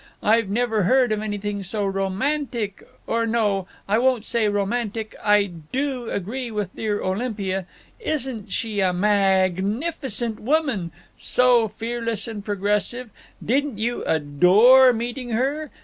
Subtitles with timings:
[0.23, 6.75] I've never heard of anything so romantic—or no, I won't say 'romantic'—I do agree with
[6.75, 15.69] dear Olympia—isn't she a mag_nifi_cent woman—so fearless and progressive—didn't you adore meeting her?